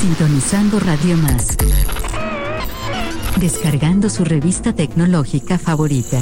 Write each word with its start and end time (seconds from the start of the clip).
Sintonizando 0.00 0.80
Radio 0.80 1.14
Más. 1.18 1.58
Descargando 3.38 4.08
su 4.08 4.24
revista 4.24 4.72
tecnológica 4.72 5.58
favorita. 5.58 6.18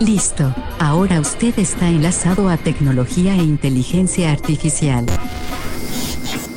Listo, 0.00 0.54
ahora 0.78 1.20
usted 1.20 1.58
está 1.58 1.88
enlazado 1.88 2.48
a 2.48 2.56
tecnología 2.56 3.34
e 3.34 3.42
inteligencia 3.42 4.32
artificial. 4.32 5.04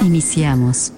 Iniciamos. 0.01 0.93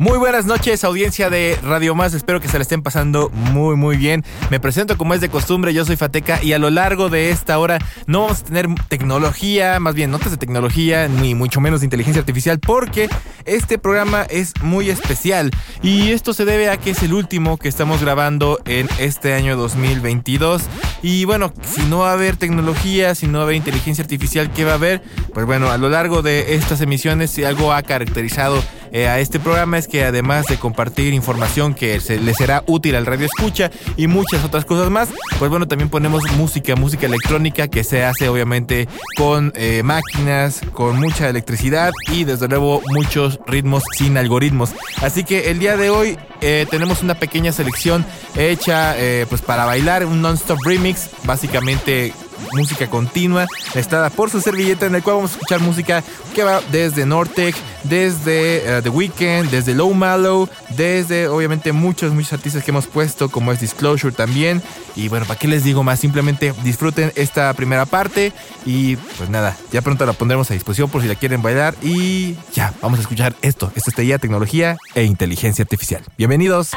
Muy 0.00 0.16
buenas 0.16 0.46
noches, 0.46 0.82
audiencia 0.82 1.28
de 1.28 1.58
Radio 1.62 1.94
Más. 1.94 2.14
Espero 2.14 2.40
que 2.40 2.48
se 2.48 2.56
la 2.56 2.62
estén 2.62 2.80
pasando 2.80 3.28
muy, 3.28 3.76
muy 3.76 3.98
bien. 3.98 4.24
Me 4.48 4.58
presento 4.58 4.96
como 4.96 5.12
es 5.12 5.20
de 5.20 5.28
costumbre. 5.28 5.74
Yo 5.74 5.84
soy 5.84 5.96
Fateca 5.96 6.42
y 6.42 6.54
a 6.54 6.58
lo 6.58 6.70
largo 6.70 7.10
de 7.10 7.28
esta 7.28 7.58
hora 7.58 7.78
no 8.06 8.22
vamos 8.22 8.40
a 8.40 8.44
tener 8.46 8.66
tecnología, 8.88 9.78
más 9.78 9.94
bien 9.94 10.10
notas 10.10 10.30
de 10.30 10.38
tecnología, 10.38 11.06
ni 11.06 11.34
mucho 11.34 11.60
menos 11.60 11.80
de 11.80 11.86
inteligencia 11.86 12.20
artificial, 12.20 12.60
porque 12.60 13.10
este 13.44 13.76
programa 13.76 14.22
es 14.22 14.54
muy 14.62 14.88
especial. 14.88 15.50
Y 15.82 16.12
esto 16.12 16.32
se 16.32 16.46
debe 16.46 16.70
a 16.70 16.78
que 16.78 16.92
es 16.92 17.02
el 17.02 17.12
último 17.12 17.58
que 17.58 17.68
estamos 17.68 18.00
grabando 18.00 18.58
en 18.64 18.88
este 18.98 19.34
año 19.34 19.54
2022. 19.58 20.62
Y 21.02 21.26
bueno, 21.26 21.52
si 21.62 21.82
no 21.82 21.98
va 21.98 22.10
a 22.10 22.14
haber 22.14 22.38
tecnología, 22.38 23.14
si 23.14 23.26
no 23.26 23.36
va 23.36 23.40
a 23.40 23.44
haber 23.44 23.56
inteligencia 23.56 24.00
artificial, 24.00 24.50
¿qué 24.50 24.64
va 24.64 24.72
a 24.72 24.76
haber? 24.76 25.02
Pues 25.34 25.44
bueno, 25.44 25.70
a 25.70 25.76
lo 25.76 25.90
largo 25.90 26.22
de 26.22 26.54
estas 26.54 26.80
emisiones, 26.80 27.32
si 27.32 27.44
algo 27.44 27.74
ha 27.74 27.82
caracterizado 27.82 28.62
eh, 28.92 29.06
a 29.06 29.20
este 29.20 29.38
programa 29.38 29.78
es 29.78 29.86
que 29.90 30.04
además 30.04 30.46
de 30.46 30.56
compartir 30.56 31.12
información 31.12 31.74
que 31.74 32.00
le 32.00 32.34
será 32.34 32.62
útil 32.66 32.94
al 32.94 33.06
radio 33.06 33.26
escucha 33.26 33.70
y 33.96 34.06
muchas 34.06 34.44
otras 34.44 34.64
cosas 34.64 34.90
más, 34.90 35.08
pues 35.38 35.50
bueno, 35.50 35.68
también 35.68 35.90
ponemos 35.90 36.22
música, 36.36 36.76
música 36.76 37.06
electrónica 37.06 37.68
que 37.68 37.84
se 37.84 38.04
hace 38.04 38.28
obviamente 38.28 38.88
con 39.16 39.52
eh, 39.56 39.82
máquinas, 39.82 40.60
con 40.72 40.98
mucha 40.98 41.28
electricidad 41.28 41.92
y 42.10 42.24
desde 42.24 42.48
luego 42.48 42.80
muchos 42.94 43.40
ritmos 43.46 43.82
sin 43.96 44.16
algoritmos. 44.16 44.70
Así 45.02 45.24
que 45.24 45.50
el 45.50 45.58
día 45.58 45.76
de 45.76 45.90
hoy 45.90 46.18
eh, 46.40 46.66
tenemos 46.70 47.02
una 47.02 47.14
pequeña 47.14 47.52
selección 47.52 48.06
hecha 48.36 48.94
pues 49.28 49.42
para 49.42 49.64
bailar, 49.64 50.06
un 50.06 50.22
non-stop 50.22 50.58
remix, 50.64 51.10
básicamente 51.24 52.12
música 52.52 52.88
continua, 52.88 53.46
estada 53.74 54.10
por 54.10 54.30
su 54.30 54.40
servilleta, 54.40 54.86
en 54.86 54.94
el 54.94 55.02
cual 55.02 55.16
vamos 55.16 55.32
a 55.32 55.34
escuchar 55.34 55.60
música 55.60 56.02
que 56.34 56.42
va 56.42 56.60
desde 56.72 57.06
Nortec, 57.06 57.54
desde 57.84 58.78
eh, 58.78 58.82
The 58.82 58.88
Weeknd, 58.88 59.50
desde 59.50 59.74
Low 59.74 59.92
Mallow, 59.94 60.48
desde 60.76 61.28
obviamente 61.28 61.72
muchos, 61.72 62.12
muchos 62.12 62.32
artistas 62.32 62.64
que 62.64 62.70
hemos 62.70 62.86
puesto, 62.86 63.28
como 63.30 63.52
es 63.52 63.60
Disclosure 63.60 64.12
también. 64.12 64.62
Y 64.96 65.08
bueno, 65.08 65.26
¿para 65.26 65.38
qué 65.38 65.48
les 65.48 65.64
digo 65.64 65.82
más? 65.82 66.00
Simplemente 66.00 66.52
disfruten 66.64 67.12
esta 67.14 67.52
primera 67.54 67.86
parte 67.86 68.32
y 68.66 68.96
pues 68.96 69.30
nada, 69.30 69.56
ya 69.72 69.82
pronto 69.82 70.04
la 70.06 70.12
pondremos 70.12 70.50
a 70.50 70.54
disposición 70.54 70.90
por 70.90 71.02
si 71.02 71.08
la 71.08 71.14
quieren 71.14 71.42
bailar. 71.42 71.74
Y 71.82 72.36
ya, 72.52 72.74
vamos 72.80 72.98
a 72.98 73.02
escuchar 73.02 73.34
esto. 73.42 73.70
Esto 73.74 73.90
ya 74.02 74.18
tecnología 74.18 74.76
e 74.94 75.04
inteligencia 75.04 75.62
artificial. 75.62 76.02
Bienvenidos. 76.16 76.70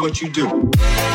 What 0.00 0.20
you 0.20 0.28
do. 0.28 1.05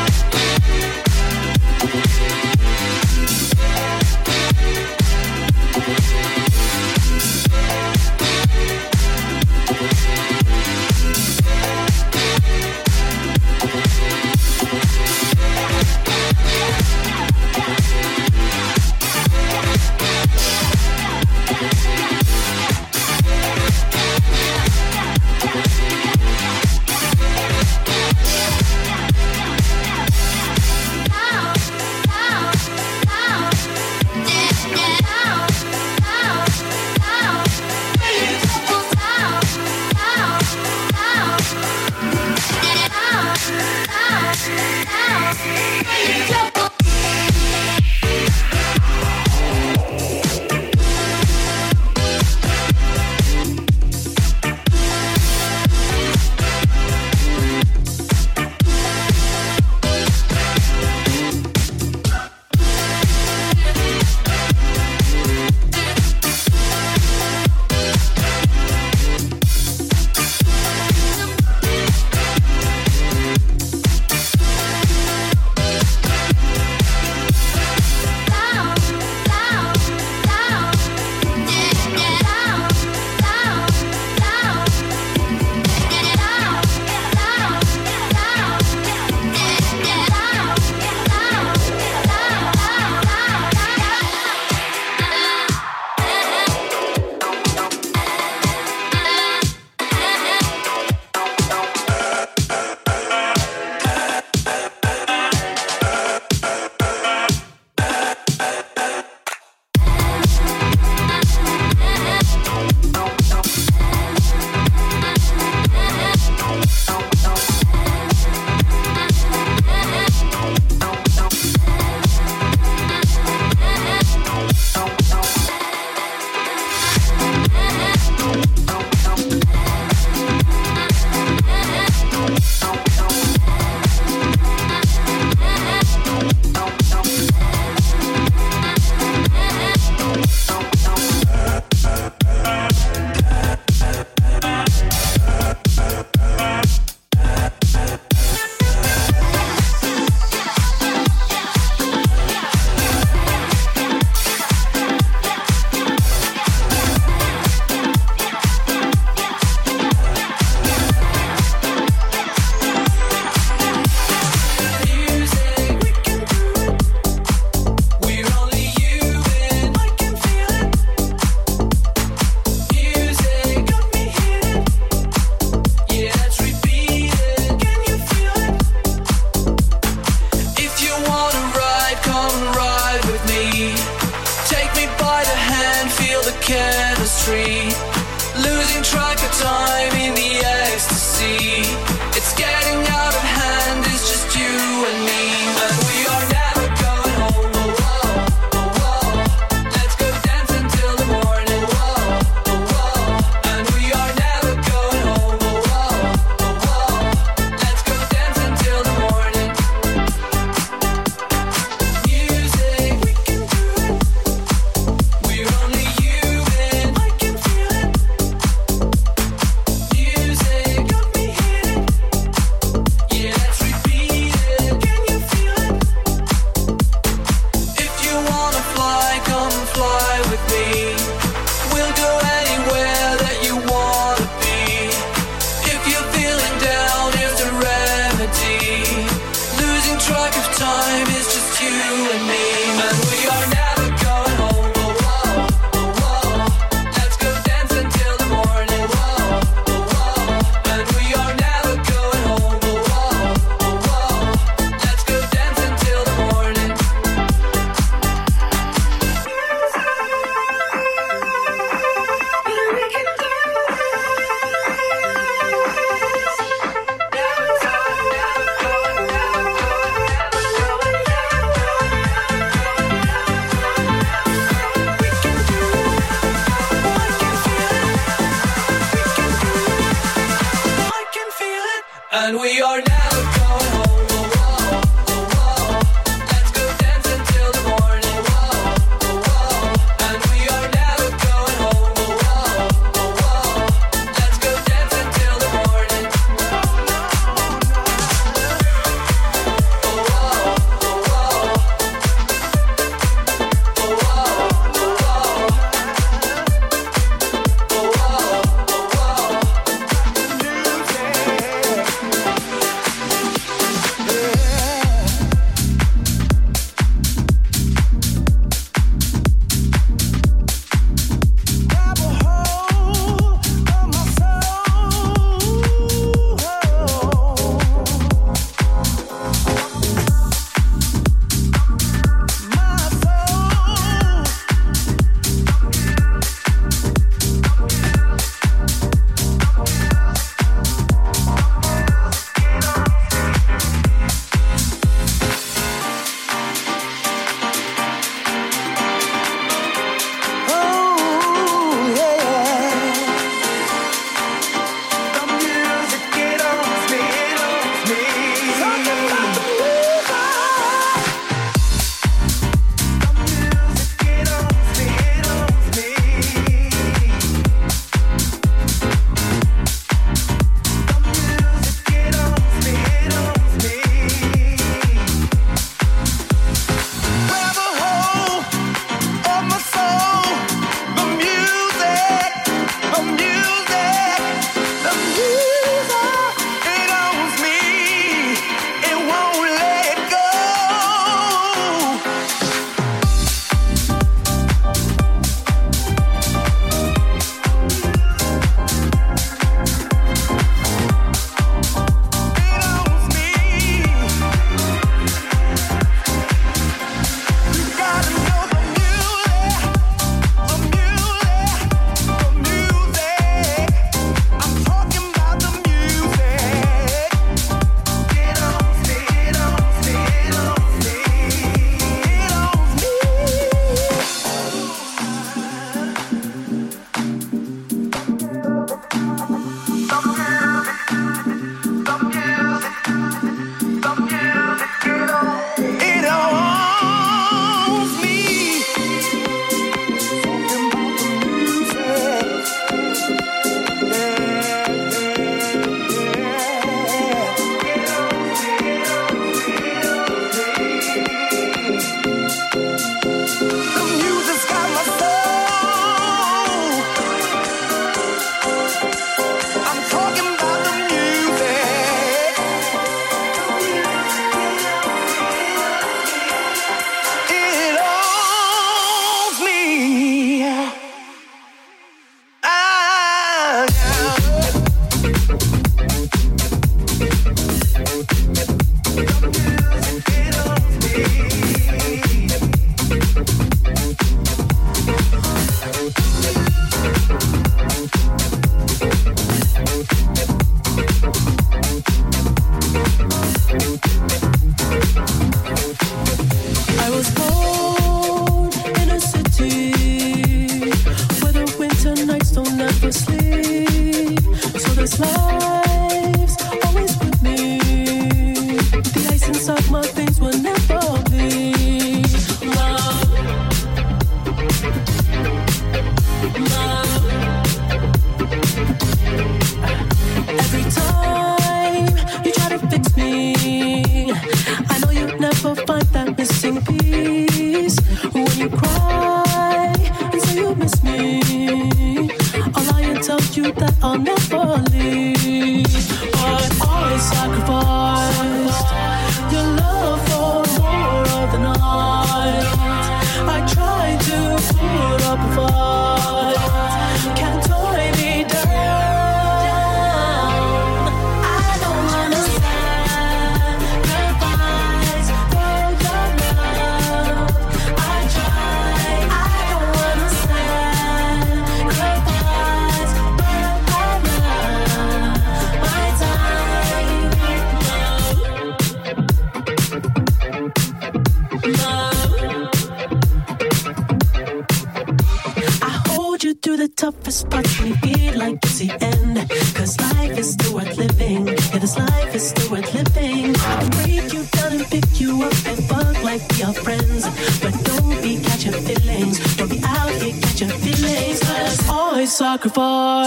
for 592.52 593.01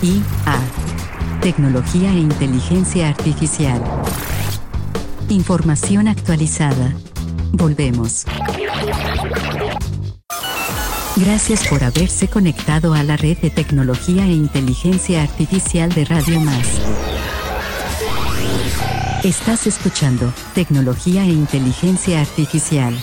TIA. 0.00 0.22
Tecnología 1.40 2.12
e 2.12 2.18
inteligencia 2.18 3.08
artificial. 3.08 3.82
Información 5.28 6.06
actualizada. 6.06 6.94
Volvemos. 7.50 8.24
Gracias 11.16 11.66
por 11.66 11.82
haberse 11.82 12.28
conectado 12.28 12.94
a 12.94 13.02
la 13.02 13.16
red 13.16 13.38
de 13.38 13.50
tecnología 13.50 14.24
e 14.24 14.32
inteligencia 14.32 15.24
artificial 15.24 15.92
de 15.92 16.04
Radio 16.04 16.40
Más. 16.40 16.68
Estás 19.24 19.66
escuchando 19.66 20.32
Tecnología 20.54 21.24
e 21.24 21.30
Inteligencia 21.30 22.20
Artificial. 22.20 22.94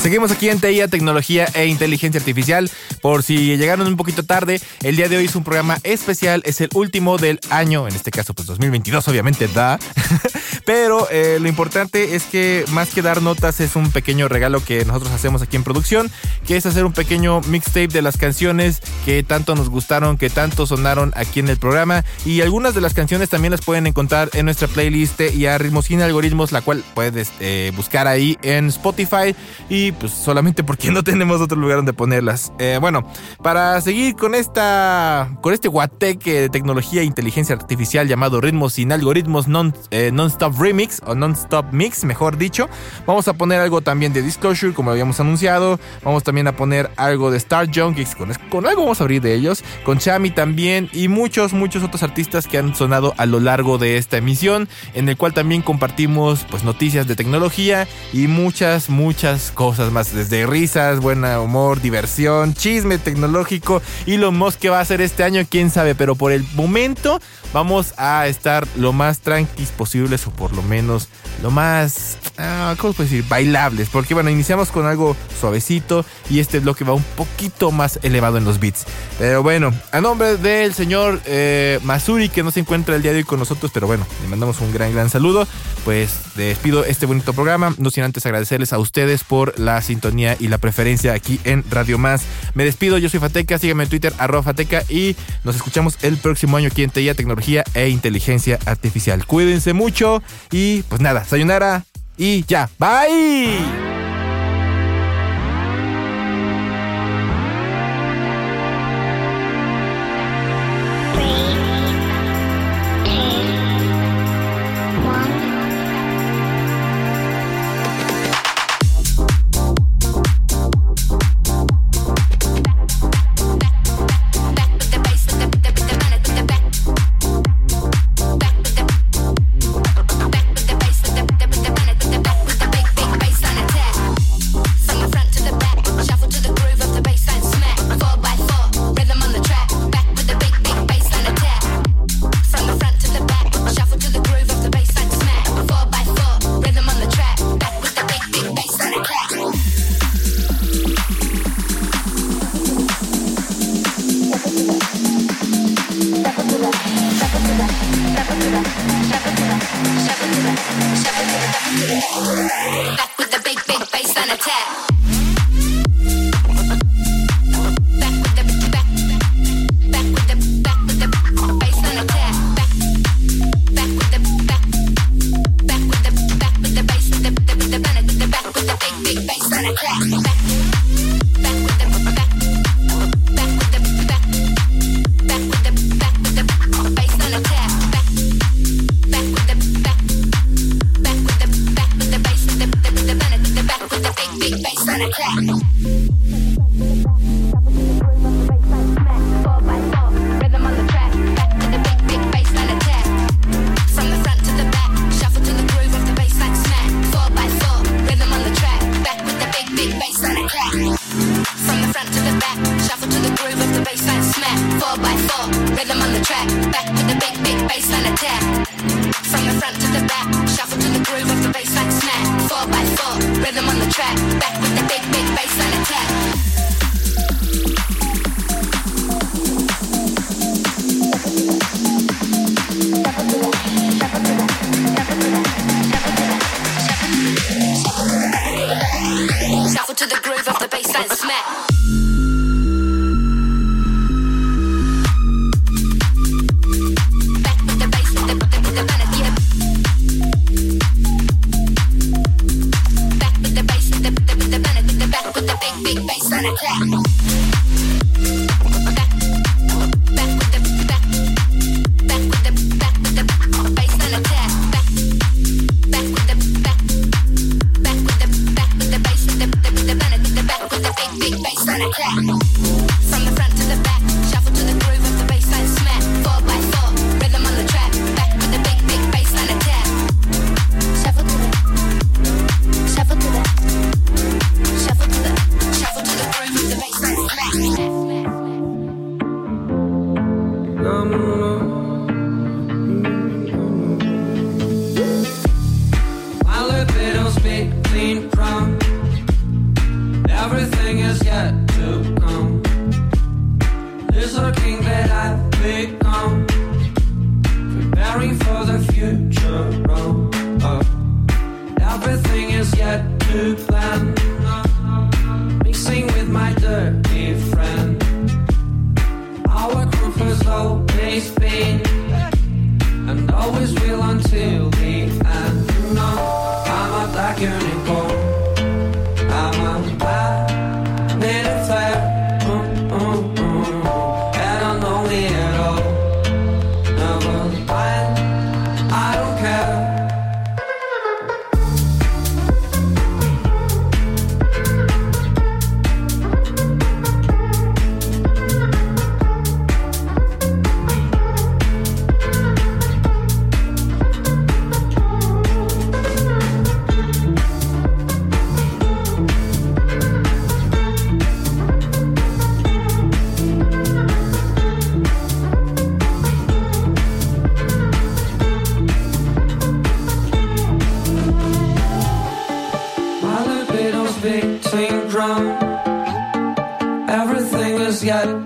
Seguimos 0.00 0.30
aquí 0.30 0.48
en 0.48 0.60
TIA, 0.60 0.88
Tecnología 0.88 1.46
e 1.52 1.66
Inteligencia 1.66 2.18
Artificial. 2.18 2.70
Por 3.02 3.22
si 3.22 3.58
llegaron 3.58 3.86
un 3.86 3.98
poquito 3.98 4.22
tarde, 4.22 4.58
el 4.82 4.96
día 4.96 5.10
de 5.10 5.18
hoy 5.18 5.26
es 5.26 5.36
un 5.36 5.44
programa 5.44 5.76
especial, 5.82 6.42
es 6.46 6.62
el 6.62 6.70
último 6.72 7.18
del 7.18 7.38
año, 7.50 7.86
en 7.86 7.94
este 7.94 8.10
caso 8.10 8.32
pues 8.32 8.46
2022 8.46 9.06
obviamente 9.08 9.46
da, 9.48 9.78
pero 10.64 11.06
eh, 11.10 11.38
lo 11.38 11.48
importante 11.48 12.14
es 12.14 12.24
que 12.24 12.64
más 12.70 12.90
que 12.90 13.02
dar 13.02 13.20
notas 13.20 13.60
es 13.60 13.76
un 13.76 13.90
pequeño 13.90 14.26
regalo 14.28 14.64
que 14.64 14.86
nosotros 14.86 15.12
hacemos 15.12 15.42
aquí 15.42 15.56
en 15.56 15.64
producción, 15.64 16.10
que 16.46 16.56
es 16.56 16.64
hacer 16.64 16.86
un 16.86 16.92
pequeño 16.92 17.42
mixtape 17.42 17.88
de 17.88 18.00
las 18.00 18.16
canciones 18.16 18.80
que 19.04 19.22
tanto 19.22 19.54
nos 19.54 19.68
gustaron, 19.68 20.16
que 20.16 20.30
tanto 20.30 20.66
sonaron 20.66 21.12
aquí 21.14 21.40
en 21.40 21.48
el 21.48 21.58
programa. 21.58 22.04
Y 22.24 22.40
algunas 22.40 22.74
de 22.74 22.80
las 22.80 22.94
canciones 22.94 23.28
también 23.28 23.50
las 23.50 23.60
pueden 23.60 23.86
encontrar 23.86 24.30
en 24.32 24.46
nuestra 24.46 24.66
playlist 24.68 25.20
y 25.20 25.46
a 25.46 25.58
Ritmos 25.58 25.86
sin 25.86 26.00
Algoritmos, 26.00 26.52
la 26.52 26.62
cual 26.62 26.82
puedes 26.94 27.32
eh, 27.40 27.72
buscar 27.76 28.06
ahí 28.06 28.38
en 28.42 28.68
Spotify. 28.68 29.34
Y 29.68 29.89
pues 29.92 30.12
solamente 30.12 30.64
porque 30.64 30.90
no 30.92 31.02
tenemos 31.02 31.40
otro 31.40 31.58
lugar 31.58 31.76
donde 31.76 31.92
ponerlas. 31.92 32.52
Eh, 32.58 32.78
bueno, 32.80 33.04
para 33.42 33.80
seguir 33.80 34.16
con 34.16 34.34
esta 34.34 35.36
con 35.40 35.54
este 35.54 35.68
guateque 35.68 36.42
de 36.42 36.48
tecnología 36.48 37.02
e 37.02 37.04
inteligencia 37.04 37.54
artificial 37.54 38.08
llamado 38.08 38.40
Ritmos 38.40 38.74
sin 38.74 38.92
Algoritmos 38.92 39.48
non, 39.48 39.74
eh, 39.90 40.10
Non-Stop 40.12 40.58
Remix 40.60 41.00
o 41.06 41.14
Non-Stop 41.14 41.72
Mix, 41.72 42.04
mejor 42.04 42.36
dicho, 42.36 42.68
vamos 43.06 43.28
a 43.28 43.34
poner 43.34 43.60
algo 43.60 43.80
también 43.80 44.12
de 44.12 44.22
Disclosure, 44.22 44.74
como 44.74 44.90
habíamos 44.90 45.20
anunciado. 45.20 45.80
Vamos 46.04 46.24
también 46.24 46.46
a 46.46 46.56
poner 46.56 46.90
algo 46.96 47.30
de 47.30 47.36
Star 47.38 47.68
Junkies, 47.72 48.14
con, 48.14 48.32
con 48.50 48.66
algo 48.66 48.82
vamos 48.82 49.00
a 49.00 49.04
abrir 49.04 49.22
de 49.22 49.34
ellos, 49.34 49.64
con 49.84 49.98
Chami 49.98 50.30
también 50.30 50.88
y 50.92 51.08
muchos, 51.08 51.52
muchos 51.52 51.82
otros 51.82 52.02
artistas 52.02 52.46
que 52.46 52.58
han 52.58 52.74
sonado 52.74 53.14
a 53.16 53.26
lo 53.26 53.40
largo 53.40 53.78
de 53.78 53.96
esta 53.96 54.18
emisión, 54.18 54.68
en 54.94 55.08
el 55.08 55.16
cual 55.16 55.34
también 55.34 55.62
compartimos 55.62 56.44
pues 56.50 56.64
noticias 56.64 57.06
de 57.06 57.16
tecnología 57.16 57.88
y 58.12 58.26
muchas, 58.26 58.90
muchas 58.90 59.50
cosas 59.50 59.79
más, 59.88 60.12
desde 60.14 60.46
risas, 60.46 61.00
buen 61.00 61.24
humor, 61.24 61.80
diversión, 61.80 62.54
chisme 62.54 62.98
tecnológico 62.98 63.80
y 64.04 64.16
lo 64.18 64.32
más 64.32 64.56
que 64.56 64.68
va 64.68 64.78
a 64.78 64.82
hacer 64.82 65.00
este 65.00 65.24
año, 65.24 65.46
quién 65.48 65.70
sabe, 65.70 65.94
pero 65.94 66.14
por 66.14 66.32
el 66.32 66.44
momento 66.54 67.20
vamos 67.52 67.94
a 67.96 68.26
estar 68.26 68.66
lo 68.76 68.92
más 68.92 69.20
tranquilos 69.20 69.72
posibles 69.72 70.26
o 70.26 70.30
por 70.30 70.52
lo 70.52 70.62
menos 70.62 71.08
lo 71.42 71.50
más, 71.50 72.18
ah, 72.38 72.74
¿cómo 72.78 72.92
puedo 72.92 73.08
decir? 73.08 73.24
Bailables, 73.28 73.88
porque 73.88 74.14
bueno, 74.14 74.30
iniciamos 74.30 74.70
con 74.70 74.86
algo 74.86 75.16
suavecito 75.40 76.04
y 76.28 76.40
este 76.40 76.60
bloque 76.60 76.84
va 76.84 76.92
un 76.92 77.04
poquito 77.16 77.70
más 77.70 77.98
elevado 78.02 78.36
en 78.38 78.44
los 78.44 78.60
beats. 78.60 78.84
Pero 79.18 79.42
bueno, 79.42 79.72
a 79.92 80.00
nombre 80.00 80.36
del 80.36 80.74
señor 80.74 81.20
eh, 81.24 81.78
Masuri 81.82 82.28
que 82.28 82.42
no 82.42 82.50
se 82.50 82.60
encuentra 82.60 82.94
el 82.94 83.02
día 83.02 83.12
de 83.12 83.18
hoy 83.18 83.24
con 83.24 83.38
nosotros, 83.38 83.70
pero 83.72 83.86
bueno, 83.86 84.06
le 84.22 84.28
mandamos 84.28 84.60
un 84.60 84.72
gran, 84.72 84.92
gran 84.92 85.08
saludo, 85.08 85.46
pues 85.84 86.34
despido 86.34 86.84
este 86.84 87.06
bonito 87.06 87.32
programa, 87.32 87.74
no 87.78 87.90
sin 87.90 88.04
antes 88.04 88.26
agradecerles 88.26 88.72
a 88.72 88.78
ustedes 88.78 89.24
por 89.24 89.58
la 89.74 89.82
sintonía 89.82 90.36
y 90.38 90.48
la 90.48 90.58
preferencia 90.58 91.12
aquí 91.12 91.40
en 91.44 91.64
Radio 91.70 91.98
Más. 91.98 92.22
Me 92.54 92.64
despido, 92.64 92.98
yo 92.98 93.08
soy 93.08 93.20
Fateca, 93.20 93.58
síganme 93.58 93.84
en 93.84 93.90
Twitter, 93.90 94.12
arroba 94.18 94.42
Fateca 94.42 94.82
y 94.88 95.16
nos 95.44 95.56
escuchamos 95.56 95.98
el 96.02 96.16
próximo 96.16 96.56
año 96.56 96.68
aquí 96.68 96.82
en 96.82 96.90
TIA 96.90 97.14
Tecnología 97.14 97.64
e 97.74 97.88
Inteligencia 97.88 98.58
Artificial. 98.66 99.24
Cuídense 99.26 99.72
mucho 99.72 100.22
y 100.50 100.82
pues 100.82 101.00
nada, 101.00 101.24
sayonara 101.24 101.84
y 102.16 102.44
ya. 102.44 102.68
Bye. 102.78 103.99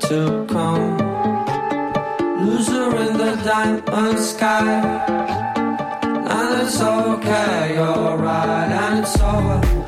to 0.01 0.47
come. 0.49 0.99
Loser 2.47 2.97
in 2.97 3.17
the 3.17 3.41
diamond 3.45 4.19
sky. 4.19 4.65
And 6.37 6.63
it's 6.63 6.81
okay, 6.81 7.75
You're 7.75 8.17
right, 8.17 8.71
and 8.71 8.99
it's 9.01 9.21
over. 9.21 9.84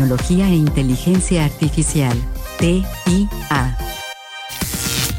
Tecnología 0.00 0.48
e 0.48 0.54
Inteligencia 0.54 1.44
Artificial. 1.44 2.16
TIA. 2.58 3.76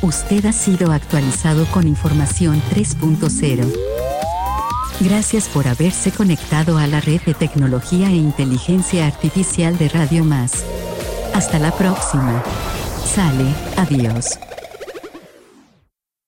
Usted 0.02 0.44
ha 0.48 0.54
sido 0.54 0.92
actualizado 0.92 1.68
con 1.68 1.88
información 1.88 2.60
3.0. 2.74 3.72
Gracias 5.02 5.50
por 5.50 5.68
haberse 5.68 6.12
conectado 6.12 6.80
a 6.80 6.88
la 6.88 7.00
red 7.00 7.22
de 7.22 7.36
tecnología 7.36 8.10
e 8.10 8.16
inteligencia 8.16 9.06
artificial 9.06 9.78
de 9.78 9.90
Radio 9.90 10.24
Más. 10.24 10.66
Hasta 11.36 11.60
la 11.60 11.72
próxima. 11.78 12.44
Sale, 13.06 13.54
adiós. 13.78 14.40